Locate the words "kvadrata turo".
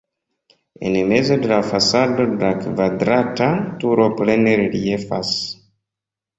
2.63-4.11